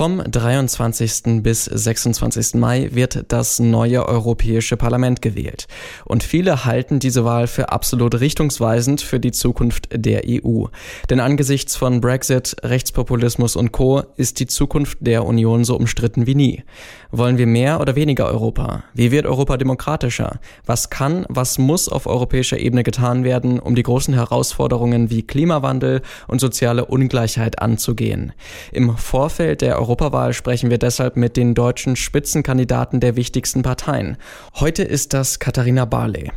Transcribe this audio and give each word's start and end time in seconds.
Vom 0.00 0.22
23. 0.24 1.42
bis 1.42 1.66
26. 1.66 2.54
Mai 2.54 2.88
wird 2.92 3.26
das 3.28 3.58
neue 3.58 4.08
Europäische 4.08 4.78
Parlament 4.78 5.20
gewählt. 5.20 5.66
Und 6.06 6.22
viele 6.22 6.64
halten 6.64 7.00
diese 7.00 7.26
Wahl 7.26 7.46
für 7.46 7.68
absolut 7.68 8.18
richtungsweisend 8.18 9.02
für 9.02 9.20
die 9.20 9.30
Zukunft 9.30 9.90
der 9.92 10.22
EU. 10.26 10.64
Denn 11.10 11.20
angesichts 11.20 11.76
von 11.76 12.00
Brexit, 12.00 12.56
Rechtspopulismus 12.62 13.56
und 13.56 13.72
Co. 13.72 14.02
ist 14.16 14.40
die 14.40 14.46
Zukunft 14.46 14.96
der 15.02 15.26
Union 15.26 15.64
so 15.64 15.76
umstritten 15.76 16.26
wie 16.26 16.34
nie. 16.34 16.64
Wollen 17.10 17.36
wir 17.36 17.46
mehr 17.46 17.78
oder 17.80 17.94
weniger 17.94 18.26
Europa? 18.26 18.84
Wie 18.94 19.10
wird 19.10 19.26
Europa 19.26 19.58
demokratischer? 19.58 20.40
Was 20.64 20.88
kann, 20.88 21.26
was 21.28 21.58
muss 21.58 21.90
auf 21.90 22.06
europäischer 22.06 22.58
Ebene 22.58 22.84
getan 22.84 23.22
werden, 23.22 23.58
um 23.58 23.74
die 23.74 23.82
großen 23.82 24.14
Herausforderungen 24.14 25.10
wie 25.10 25.26
Klimawandel 25.26 26.00
und 26.26 26.40
soziale 26.40 26.86
Ungleichheit 26.86 27.60
anzugehen? 27.60 28.32
Im 28.72 28.96
Vorfeld 28.96 29.60
der 29.60 29.76
Europawahl 29.90 30.34
sprechen 30.34 30.70
wir 30.70 30.78
deshalb 30.78 31.16
mit 31.16 31.36
den 31.36 31.52
deutschen 31.52 31.96
Spitzenkandidaten 31.96 33.00
der 33.00 33.16
wichtigsten 33.16 33.62
Parteien. 33.62 34.18
Heute 34.54 34.84
ist 34.84 35.14
das 35.14 35.40
Katharina 35.40 35.84
Barley. 35.84 36.30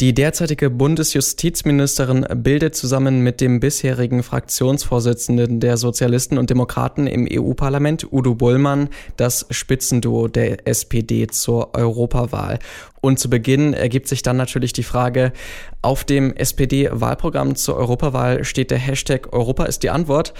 Die 0.00 0.12
derzeitige 0.12 0.70
Bundesjustizministerin 0.70 2.26
bildet 2.34 2.74
zusammen 2.74 3.20
mit 3.20 3.40
dem 3.40 3.60
bisherigen 3.60 4.24
Fraktionsvorsitzenden 4.24 5.60
der 5.60 5.76
Sozialisten 5.76 6.36
und 6.36 6.50
Demokraten 6.50 7.06
im 7.06 7.28
EU-Parlament, 7.30 8.12
Udo 8.12 8.34
Bullmann, 8.34 8.88
das 9.16 9.46
Spitzenduo 9.50 10.26
der 10.26 10.66
SPD 10.66 11.28
zur 11.28 11.76
Europawahl. 11.76 12.58
Und 13.00 13.20
zu 13.20 13.30
Beginn 13.30 13.72
ergibt 13.72 14.08
sich 14.08 14.22
dann 14.22 14.36
natürlich 14.36 14.72
die 14.72 14.82
Frage, 14.82 15.32
auf 15.80 16.02
dem 16.02 16.34
SPD-Wahlprogramm 16.34 17.54
zur 17.54 17.76
Europawahl 17.76 18.42
steht 18.42 18.72
der 18.72 18.78
Hashtag 18.78 19.32
Europa 19.32 19.64
ist 19.66 19.84
die 19.84 19.90
Antwort. 19.90 20.34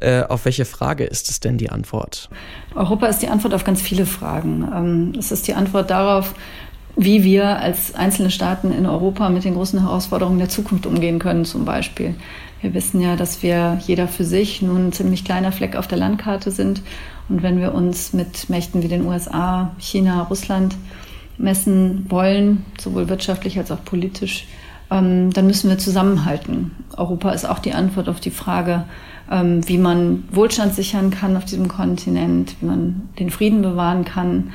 Äh, 0.00 0.22
auf 0.22 0.44
welche 0.44 0.64
Frage 0.64 1.04
ist 1.04 1.30
es 1.30 1.40
denn 1.40 1.58
die 1.58 1.70
Antwort? 1.70 1.99
Europa 2.74 3.06
ist 3.06 3.20
die 3.20 3.28
Antwort 3.28 3.54
auf 3.54 3.64
ganz 3.64 3.80
viele 3.82 4.06
Fragen. 4.06 4.68
Ähm, 4.74 5.12
es 5.18 5.32
ist 5.32 5.46
die 5.46 5.54
Antwort 5.54 5.90
darauf, 5.90 6.34
wie 6.96 7.24
wir 7.24 7.58
als 7.58 7.94
einzelne 7.94 8.30
Staaten 8.30 8.72
in 8.72 8.86
Europa 8.86 9.28
mit 9.28 9.44
den 9.44 9.54
großen 9.54 9.80
Herausforderungen 9.80 10.38
der 10.38 10.48
Zukunft 10.48 10.86
umgehen 10.86 11.18
können 11.18 11.44
zum 11.44 11.64
Beispiel. 11.64 12.14
Wir 12.60 12.74
wissen 12.74 13.00
ja, 13.00 13.16
dass 13.16 13.42
wir 13.42 13.78
jeder 13.86 14.06
für 14.06 14.24
sich 14.24 14.60
nun 14.60 14.88
ein 14.88 14.92
ziemlich 14.92 15.24
kleiner 15.24 15.52
Fleck 15.52 15.76
auf 15.76 15.86
der 15.86 15.98
Landkarte 15.98 16.50
sind. 16.50 16.82
Und 17.28 17.42
wenn 17.42 17.60
wir 17.60 17.74
uns 17.74 18.12
mit 18.12 18.50
Mächten 18.50 18.82
wie 18.82 18.88
den 18.88 19.06
USA, 19.06 19.70
China, 19.78 20.22
Russland 20.24 20.74
messen 21.38 22.04
wollen, 22.10 22.64
sowohl 22.78 23.08
wirtschaftlich 23.08 23.58
als 23.58 23.70
auch 23.70 23.82
politisch, 23.84 24.46
ähm, 24.90 25.32
dann 25.32 25.46
müssen 25.46 25.70
wir 25.70 25.78
zusammenhalten. 25.78 26.72
Europa 26.96 27.30
ist 27.30 27.48
auch 27.48 27.58
die 27.58 27.72
Antwort 27.72 28.08
auf 28.08 28.20
die 28.20 28.30
Frage, 28.30 28.84
ähm, 29.30 29.66
wie 29.68 29.78
man 29.78 30.24
Wohlstand 30.32 30.74
sichern 30.74 31.10
kann 31.10 31.36
auf 31.36 31.44
diesem 31.44 31.68
Kontinent, 31.68 32.56
wie 32.60 32.66
man 32.66 33.08
den 33.18 33.30
Frieden 33.30 33.62
bewahren 33.62 34.04
kann 34.04 34.52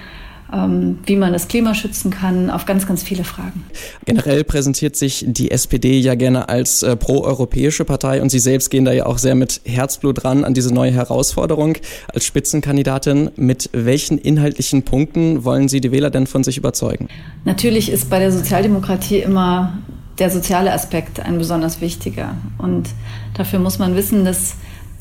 ähm, 0.54 1.00
wie 1.06 1.16
man 1.16 1.34
das 1.34 1.48
Klima 1.48 1.74
schützen 1.74 2.12
kann, 2.12 2.50
auf 2.50 2.66
ganz, 2.66 2.88
ganz 2.88 3.04
viele 3.04 3.24
Fragen. 3.24 3.66
Generell 4.06 4.44
präsentiert 4.44 4.96
sich 4.96 5.26
die 5.28 5.52
SPD 5.52 6.00
ja 6.00 6.16
gerne 6.16 6.50
als 6.50 6.84
äh, 6.84 6.96
proeuropäische 6.96 7.86
Partei 7.86 8.22
und 8.22 8.30
Sie 8.30 8.40
selbst 8.40 8.70
gehen 8.70 8.86
da 8.86 8.92
ja 8.92 9.06
auch 9.06 9.18
sehr 9.18 9.36
mit 9.36 9.62
Herzblut 9.66 10.24
ran 10.24 10.44
an 10.44 10.54
diese 10.54 10.74
neue 10.74 10.92
Herausforderung 10.92 11.78
als 12.14 12.26
Spitzenkandidatin. 12.26 13.32
Mit 13.36 13.70
welchen 13.74 14.18
inhaltlichen 14.18 14.84
Punkten 14.84 15.44
wollen 15.44 15.68
Sie 15.68 15.82
die 15.82 15.92
Wähler 15.92 16.10
denn 16.10 16.28
von 16.28 16.44
sich 16.44 16.58
überzeugen? 16.58 17.08
Natürlich 17.44 17.92
ist 17.92 18.10
bei 18.10 18.20
der 18.20 18.32
Sozialdemokratie 18.32 19.20
immer 19.20 19.80
der 20.20 20.30
soziale 20.30 20.72
Aspekt 20.72 21.20
ein 21.20 21.38
besonders 21.38 21.82
wichtiger. 21.82 22.36
Und 22.58 22.90
dafür 23.34 23.60
muss 23.60 23.80
man 23.80 23.96
wissen, 23.96 24.26
dass 24.26 24.56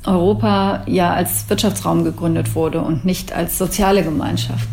Europa 0.04 0.82
ja 0.86 1.14
als 1.14 1.48
Wirtschaftsraum 1.48 2.04
gegründet 2.04 2.54
wurde 2.54 2.80
und 2.80 3.04
nicht 3.04 3.32
als 3.32 3.56
soziale 3.56 4.02
Gemeinschaft. 4.02 4.68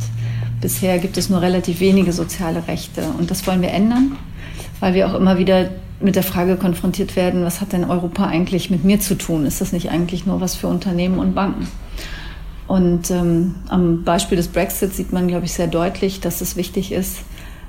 Bisher 0.59 1.00
gibt 1.00 1.17
es 1.17 1.30
nur 1.30 1.42
relativ 1.42 1.80
wenige 1.80 2.14
soziale 2.14 2.67
Rechte 2.67 3.04
und 3.17 3.32
das 3.32 3.48
wollen 3.48 3.61
wir 3.61 3.71
ändern, 3.71 4.17
weil 4.80 4.93
wir 4.93 5.08
auch 5.08 5.16
immer 5.16 5.38
wieder 5.38 5.70
mit 5.99 6.16
der 6.16 6.23
Frage 6.23 6.55
konfrontiert 6.55 7.16
werden, 7.16 7.45
was 7.45 7.61
hat 7.61 7.73
denn 7.73 7.83
Europa 7.83 8.26
eigentlich 8.26 8.70
mit 8.70 8.83
mir 8.83 8.99
zu 8.99 9.16
tun? 9.16 9.45
Ist 9.45 9.61
das 9.61 9.71
nicht 9.71 9.89
eigentlich 9.89 10.26
nur 10.26 10.42
was 10.42 10.55
für 10.55 10.67
Unternehmen 10.67 11.20
und 11.20 11.33
Banken? 11.36 11.67
Und 12.67 13.11
ähm, 13.11 13.55
am 13.70 14.04
Beispiel 14.04 14.37
des 14.37 14.48
Brexit 14.48 14.93
sieht 14.95 15.14
man, 15.14 15.27
glaube 15.27 15.45
ich, 15.45 15.54
sehr 15.54 15.67
deutlich, 15.67 16.21
dass 16.21 16.42
es 16.42 16.55
wichtig 16.55 16.92
ist, 16.92 17.20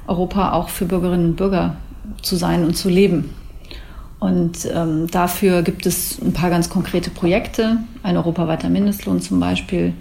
Europa 0.06 0.52
auch 0.52 0.68
für 0.68 0.84
Bürgerinnen 0.84 1.30
und 1.30 1.36
Bürger 1.36 1.76
zu 2.22 2.36
sein 2.36 2.64
und 2.64 2.76
zu 2.76 2.88
leben. 2.88 3.30
Und 4.18 4.68
ähm, 4.72 5.08
dafür 5.10 5.62
gibt 5.62 5.84
es 5.84 6.20
ein 6.22 6.32
paar 6.32 6.50
ganz 6.50 6.70
konkrete 6.70 7.10
Projekte, 7.10 7.78
ein 8.02 8.16
europaweiter 8.16 8.68
Mindestlohn 8.68 9.20
zum 9.20 9.40
Beispiel, 9.40 9.94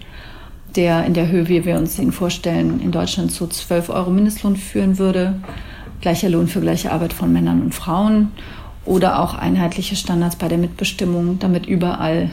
der 0.76 1.04
in 1.04 1.14
der 1.14 1.28
Höhe, 1.28 1.48
wie 1.48 1.64
wir 1.64 1.76
uns 1.76 1.98
ihn 1.98 2.12
vorstellen, 2.12 2.80
in 2.80 2.92
Deutschland 2.92 3.32
zu 3.32 3.48
12 3.48 3.88
Euro 3.90 4.10
Mindestlohn 4.10 4.56
führen 4.56 4.98
würde. 4.98 5.40
Gleicher 6.00 6.28
Lohn 6.28 6.46
für 6.46 6.60
gleiche 6.60 6.92
Arbeit 6.92 7.12
von 7.12 7.32
Männern 7.32 7.62
und 7.62 7.74
Frauen 7.74 8.30
oder 8.84 9.20
auch 9.20 9.34
einheitliche 9.34 9.96
Standards 9.96 10.36
bei 10.36 10.48
der 10.48 10.58
Mitbestimmung, 10.58 11.38
damit 11.38 11.66
überall 11.66 12.30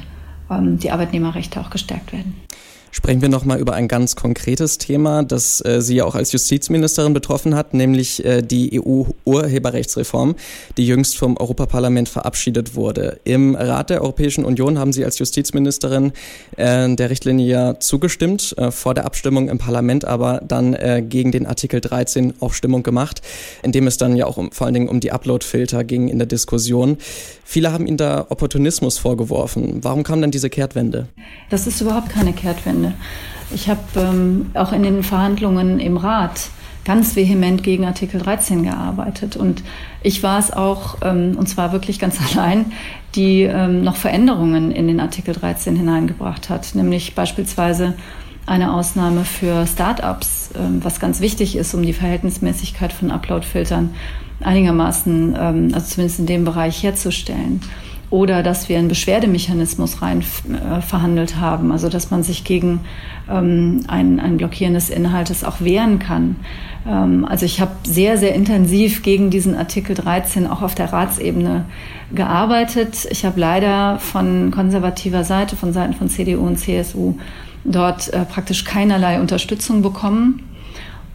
ähm, 0.49 0.77
die 0.77 0.91
Arbeitnehmerrechte 0.91 1.59
auch 1.59 1.69
gestärkt 1.71 2.13
werden 2.13 2.35
sprechen 2.91 3.21
wir 3.21 3.29
nochmal 3.29 3.59
über 3.59 3.73
ein 3.73 3.87
ganz 3.87 4.15
konkretes 4.15 4.77
Thema, 4.77 5.23
das 5.23 5.63
äh, 5.63 5.81
Sie 5.81 5.95
ja 5.95 6.05
auch 6.05 6.15
als 6.15 6.31
Justizministerin 6.31 7.13
betroffen 7.13 7.55
hat, 7.55 7.73
nämlich 7.73 8.25
äh, 8.25 8.41
die 8.41 8.79
EU-Urheberrechtsreform, 8.79 10.35
die 10.77 10.87
jüngst 10.87 11.17
vom 11.17 11.37
Europaparlament 11.37 12.09
verabschiedet 12.09 12.75
wurde. 12.75 13.19
Im 13.23 13.55
Rat 13.55 13.89
der 13.89 14.01
Europäischen 14.01 14.45
Union 14.45 14.79
haben 14.79 14.93
Sie 14.93 15.05
als 15.05 15.19
Justizministerin 15.19 16.11
äh, 16.57 16.93
der 16.93 17.09
Richtlinie 17.09 17.47
ja 17.47 17.79
zugestimmt, 17.79 18.55
äh, 18.57 18.71
vor 18.71 18.93
der 18.93 19.05
Abstimmung 19.05 19.49
im 19.49 19.57
Parlament 19.57 20.05
aber 20.05 20.41
dann 20.45 20.73
äh, 20.73 21.03
gegen 21.07 21.31
den 21.31 21.45
Artikel 21.45 21.81
13 21.81 22.33
auf 22.39 22.55
Stimmung 22.55 22.83
gemacht, 22.83 23.21
in 23.63 23.71
dem 23.71 23.87
es 23.87 23.97
dann 23.97 24.15
ja 24.15 24.25
auch 24.25 24.37
um, 24.37 24.51
vor 24.51 24.65
allen 24.65 24.73
Dingen 24.73 24.89
um 24.89 24.99
die 24.99 25.11
Uploadfilter 25.11 25.83
ging 25.83 26.07
in 26.07 26.17
der 26.17 26.27
Diskussion. 26.27 26.97
Viele 27.43 27.71
haben 27.71 27.87
Ihnen 27.87 27.97
da 27.97 28.27
Opportunismus 28.29 28.97
vorgeworfen. 28.97 29.79
Warum 29.83 30.03
kam 30.03 30.21
dann 30.21 30.31
diese 30.31 30.49
Kehrtwende? 30.49 31.07
Das 31.49 31.67
ist 31.67 31.81
überhaupt 31.81 32.09
keine 32.09 32.33
Kehrtwende. 32.33 32.78
Ende. 32.79 32.93
Ich 33.53 33.69
habe 33.69 33.81
ähm, 33.95 34.51
auch 34.53 34.71
in 34.71 34.83
den 34.83 35.03
Verhandlungen 35.03 35.79
im 35.79 35.97
Rat 35.97 36.49
ganz 36.85 37.15
vehement 37.15 37.63
gegen 37.63 37.85
Artikel 37.85 38.21
13 38.21 38.63
gearbeitet. 38.63 39.35
Und 39.35 39.63
ich 40.01 40.23
war 40.23 40.39
es 40.39 40.51
auch, 40.51 40.97
ähm, 41.01 41.35
und 41.37 41.47
zwar 41.47 41.71
wirklich 41.71 41.99
ganz 41.99 42.19
allein, 42.31 42.71
die 43.15 43.43
ähm, 43.43 43.83
noch 43.83 43.95
Veränderungen 43.95 44.71
in 44.71 44.87
den 44.87 44.99
Artikel 44.99 45.33
13 45.33 45.75
hineingebracht 45.75 46.49
hat, 46.49 46.75
nämlich 46.75 47.15
beispielsweise 47.15 47.95
eine 48.45 48.73
Ausnahme 48.73 49.25
für 49.25 49.67
Start-ups, 49.67 50.51
ähm, 50.55 50.83
was 50.83 50.99
ganz 50.99 51.19
wichtig 51.19 51.55
ist, 51.55 51.73
um 51.73 51.83
die 51.83 51.93
Verhältnismäßigkeit 51.93 52.93
von 52.93 53.11
Upload-Filtern 53.11 53.93
einigermaßen, 54.41 55.35
ähm, 55.39 55.71
also 55.73 55.87
zumindest 55.87 56.19
in 56.19 56.25
dem 56.27 56.45
Bereich 56.45 56.81
herzustellen 56.81 57.61
oder 58.09 58.41
dass 58.41 58.69
wir 58.69 58.77
einen 58.79 58.87
Beschwerdemechanismus 58.87 60.01
rein 60.01 60.21
äh, 60.21 60.81
verhandelt 60.81 61.37
haben, 61.37 61.71
also 61.71 61.89
dass 61.89 62.09
man 62.09 62.23
sich 62.23 62.43
gegen 62.43 62.81
ähm, 63.29 63.81
ein, 63.87 64.19
ein 64.19 64.37
Blockieren 64.37 64.75
Inhaltes 64.89 65.43
auch 65.43 65.61
wehren 65.61 65.99
kann. 65.99 66.37
Ähm, 66.87 67.25
also 67.25 67.45
ich 67.45 67.61
habe 67.61 67.71
sehr, 67.83 68.17
sehr 68.17 68.33
intensiv 68.33 69.03
gegen 69.03 69.29
diesen 69.29 69.55
Artikel 69.55 69.95
13 69.95 70.47
auch 70.47 70.63
auf 70.63 70.73
der 70.73 70.91
Ratsebene 70.91 71.65
gearbeitet. 72.13 73.07
Ich 73.11 73.25
habe 73.25 73.39
leider 73.39 73.99
von 73.99 74.49
konservativer 74.49 75.23
Seite, 75.23 75.55
von 75.55 75.71
Seiten 75.71 75.93
von 75.93 76.09
CDU 76.09 76.45
und 76.45 76.57
CSU 76.57 77.15
dort 77.63 78.11
äh, 78.13 78.25
praktisch 78.25 78.63
keinerlei 78.63 79.19
Unterstützung 79.19 79.83
bekommen. 79.83 80.43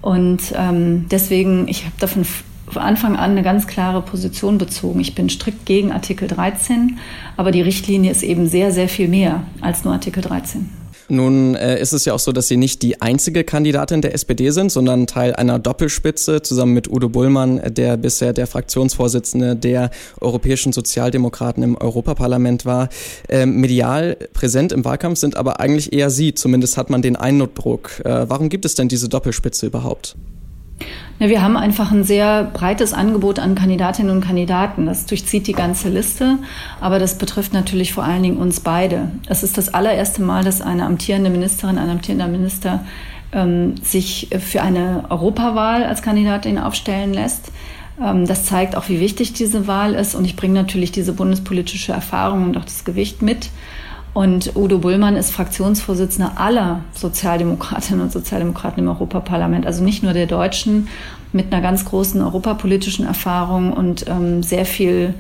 Und 0.01 0.53
ähm, 0.57 1.07
deswegen, 1.11 1.67
ich 1.67 1.85
habe 1.85 1.95
davon 1.99 2.25
von 2.69 2.83
Anfang 2.83 3.17
an 3.17 3.33
eine 3.33 3.43
ganz 3.43 3.67
klare 3.67 4.03
Position 4.03 4.59
bezogen. 4.59 5.01
Ich 5.01 5.15
bin 5.15 5.29
strikt 5.29 5.67
gegen 5.67 5.93
Artikel 5.93 6.29
13, 6.29 6.99
aber 7.37 7.51
die 7.51 7.63
Richtlinie 7.63 8.11
ist 8.11 8.23
eben 8.23 8.49
sehr, 8.49 8.73
sehr 8.73 8.89
viel 8.89 9.09
mehr 9.09 9.43
als 9.61 9.85
nur 9.85 9.93
Artikel 9.93 10.23
13. 10.23 10.69
Nun 11.09 11.55
äh, 11.55 11.79
ist 11.81 11.93
es 11.93 12.07
ja 12.07 12.15
auch 12.15 12.19
so, 12.19 12.33
dass 12.33 12.49
Sie 12.49 12.57
nicht 12.57 12.83
die 12.83 13.03
einzige 13.03 13.45
Kandidatin 13.45 14.01
der 14.01 14.15
SPD 14.15 14.51
sind, 14.51 14.73
sondern 14.73 15.07
Teil 15.07 15.35
einer 15.35 15.59
Doppelspitze 15.59 16.41
zusammen 16.41 16.73
mit 16.73 16.91
Udo 16.91 17.09
Bullmann, 17.09 17.61
der 17.67 17.97
bisher 17.97 18.33
der 18.33 18.47
Fraktionsvorsitzende 18.47 19.55
der 19.55 19.91
Europäischen 20.21 20.73
Sozialdemokraten 20.73 21.63
im 21.63 21.77
Europaparlament 21.77 22.65
war. 22.65 22.89
Ähm, 23.29 23.61
medial 23.61 24.17
präsent 24.33 24.73
im 24.73 24.85
Wahlkampf 24.85 25.19
sind 25.19 25.37
aber 25.37 25.61
eigentlich 25.61 25.93
eher 25.93 26.09
Sie, 26.09 26.35
zumindest 26.35 26.79
hat 26.79 26.89
man 26.89 27.03
den 27.03 27.17
Eindruck. 27.17 28.01
Äh, 28.05 28.29
warum 28.29 28.49
gibt 28.49 28.65
es 28.65 28.75
denn 28.75 28.89
diese 28.89 29.09
Doppelspitze 29.09 29.67
überhaupt? 29.67 30.17
Ja, 31.21 31.29
wir 31.29 31.43
haben 31.43 31.57
einfach 31.57 31.93
ein 31.93 32.03
sehr 32.03 32.45
breites 32.45 32.93
Angebot 32.93 33.39
an 33.39 33.55
Kandidatinnen 33.55 34.11
und 34.15 34.25
Kandidaten. 34.25 34.87
Das 34.87 35.07
durchzieht 35.07 35.47
die 35.47 35.53
ganze 35.53 35.89
Liste, 35.89 36.39
aber 36.81 36.99
das 36.99 37.19
betrifft 37.19 37.53
natürlich 37.53 37.93
vor 37.93 38.05
allen 38.05 38.23
Dingen 38.23 38.37
uns 38.37 38.61
beide. 38.61 39.11
Es 39.29 39.43
ist 39.43 39.57
das 39.57 39.73
allererste 39.73 40.23
Mal, 40.23 40.43
dass 40.43 40.61
eine 40.61 40.85
amtierende 40.85 41.31
Ministerin, 41.31 41.79
ein 41.79 41.91
amtierender 41.91 42.27
Minister 42.27 42.85
ähm, 43.33 43.77
sich 43.83 44.29
für 44.41 44.63
eine 44.63 45.05
Europawahl 45.09 45.85
als 45.85 46.03
Kandidatin 46.03 46.59
aufstellen 46.59 47.15
lässt. 47.15 47.53
Ähm, 48.03 48.27
das 48.27 48.47
zeigt 48.47 48.77
auch, 48.77 48.89
wie 48.89 49.01
wichtig 49.01 49.33
diese 49.33 49.67
Wahl 49.67 49.95
ist. 49.95 50.15
Und 50.15 50.25
ich 50.25 50.37
bringe 50.37 50.55
natürlich 50.55 50.91
diese 50.91 51.13
bundespolitische 51.13 51.93
Erfahrung 51.93 52.45
und 52.45 52.57
auch 52.57 52.65
das 52.65 52.85
Gewicht 52.85 53.23
mit. 53.23 53.51
Und 54.15 54.55
Udo 54.55 54.79
Bullmann 54.79 55.17
ist 55.17 55.33
Fraktionsvorsitzender 55.33 56.39
aller 56.41 56.85
Sozialdemokratinnen 56.95 58.01
und 58.01 58.13
Sozialdemokraten 58.13 58.85
im 58.85 58.89
Europaparlament, 58.89 59.67
also 59.67 59.83
nicht 59.83 60.05
nur 60.05 60.13
der 60.13 60.27
Deutschen, 60.27 60.89
mit 61.33 61.53
einer 61.53 61.61
ganz 61.61 61.85
großen 61.85 62.23
europapolitischen 62.23 63.05
Erfahrung 63.05 63.73
und 63.73 64.07
ähm, 64.09 64.45
sehr 64.45 64.67
viel 64.67 65.15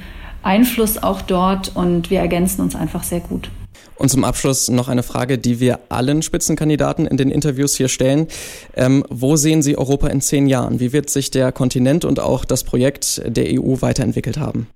Einfluss 0.45 1.03
auch 1.03 1.23
dort. 1.23 1.73
Und 1.75 2.09
wir 2.11 2.21
ergänzen 2.21 2.61
uns 2.61 2.77
einfach 2.77 3.03
sehr 3.03 3.19
gut. 3.19 3.51
Und 3.97 4.11
zum 4.11 4.23
Abschluss 4.23 4.69
noch 4.69 4.89
eine 4.89 5.03
Frage, 5.03 5.39
die 5.39 5.59
wir 5.59 5.81
allen 5.89 6.23
Spitzenkandidaten 6.23 7.07
in 7.07 7.17
den 7.17 7.31
Interviews 7.31 7.75
hier 7.75 7.89
stellen. 7.89 8.29
Ähm, 8.77 9.05
wo 9.11 9.35
sehen 9.35 9.63
Sie 9.63 9.77
Europa 9.77 10.07
in 10.07 10.21
zehn 10.21 10.47
Jahren? 10.47 10.79
Wie 10.79 10.93
wird 10.93 11.11
sich 11.11 11.33
der 11.33 11.51
Kontinent 11.51 12.05
und 12.05 12.21
auch 12.21 12.45
das 12.45 12.63
Projekt 12.63 13.23
der 13.27 13.47
EU 13.61 13.81
weiterentwickelt 13.81 14.39
haben? 14.39 14.69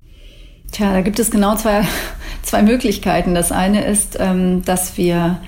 Tja, 0.72 0.92
da 0.92 1.00
gibt 1.00 1.18
es 1.18 1.30
genau 1.30 1.56
zwei, 1.56 1.82
zwei 2.48 2.62
Möglichkeiten. 2.62 3.34
Das 3.34 3.52
eine 3.52 3.84
ist, 3.84 4.16
ähm, 4.18 4.64
dass 4.64 4.96
wir 4.96 5.38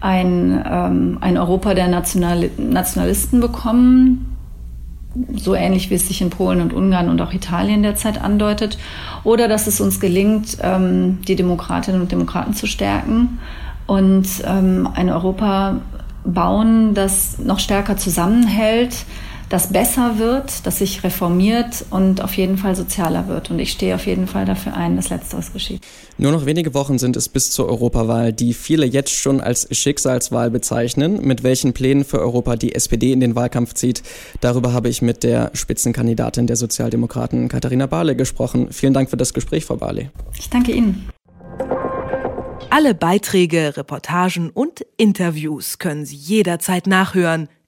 ein, 0.00 0.62
ähm, 0.70 1.18
ein 1.20 1.38
Europa 1.38 1.74
der 1.74 1.88
National 1.88 2.50
Nationalisten 2.58 3.40
bekommen, 3.40 4.36
so 5.34 5.54
ähnlich 5.54 5.90
wie 5.90 5.94
es 5.94 6.08
sich 6.08 6.20
in 6.20 6.30
Polen 6.30 6.60
und 6.60 6.72
Ungarn 6.72 7.08
und 7.08 7.20
auch 7.22 7.32
Italien 7.32 7.82
derzeit 7.82 8.20
andeutet, 8.20 8.78
oder 9.22 9.48
dass 9.48 9.66
es 9.66 9.80
uns 9.80 10.00
gelingt, 10.00 10.58
ähm, 10.60 11.20
die 11.26 11.36
Demokratinnen 11.36 12.00
und 12.00 12.12
Demokraten 12.12 12.52
zu 12.52 12.66
stärken 12.66 13.38
und 13.86 14.26
ein 14.46 15.10
Europa 15.10 15.80
bauen, 16.24 16.94
das 16.94 17.38
noch 17.38 17.58
stärker 17.58 17.98
zusammenhält, 17.98 19.04
das 19.54 19.68
besser 19.68 20.18
wird, 20.18 20.66
das 20.66 20.78
sich 20.78 21.04
reformiert 21.04 21.84
und 21.90 22.20
auf 22.20 22.36
jeden 22.36 22.58
Fall 22.58 22.74
sozialer 22.74 23.28
wird. 23.28 23.52
Und 23.52 23.60
ich 23.60 23.70
stehe 23.70 23.94
auf 23.94 24.04
jeden 24.04 24.26
Fall 24.26 24.46
dafür 24.46 24.74
ein, 24.74 24.96
dass 24.96 25.10
Letzteres 25.10 25.52
geschieht. 25.52 25.80
Nur 26.18 26.32
noch 26.32 26.44
wenige 26.44 26.74
Wochen 26.74 26.98
sind 26.98 27.14
es 27.14 27.28
bis 27.28 27.52
zur 27.52 27.68
Europawahl, 27.68 28.32
die 28.32 28.52
viele 28.52 28.84
jetzt 28.84 29.12
schon 29.12 29.40
als 29.40 29.68
Schicksalswahl 29.70 30.50
bezeichnen. 30.50 31.24
Mit 31.24 31.44
welchen 31.44 31.72
Plänen 31.72 32.04
für 32.04 32.18
Europa 32.18 32.56
die 32.56 32.74
SPD 32.74 33.12
in 33.12 33.20
den 33.20 33.36
Wahlkampf 33.36 33.74
zieht, 33.74 34.02
darüber 34.40 34.72
habe 34.72 34.88
ich 34.88 35.02
mit 35.02 35.22
der 35.22 35.52
Spitzenkandidatin 35.54 36.48
der 36.48 36.56
Sozialdemokraten 36.56 37.46
Katharina 37.46 37.86
Barley 37.86 38.16
gesprochen. 38.16 38.72
Vielen 38.72 38.92
Dank 38.92 39.08
für 39.08 39.16
das 39.16 39.34
Gespräch, 39.34 39.66
Frau 39.66 39.76
Barley. 39.76 40.10
Ich 40.36 40.50
danke 40.50 40.72
Ihnen. 40.72 41.08
Alle 42.70 42.92
Beiträge, 42.92 43.76
Reportagen 43.76 44.50
und 44.50 44.84
Interviews 44.96 45.78
können 45.78 46.04
Sie 46.04 46.16
jederzeit 46.16 46.88
nachhören 46.88 47.48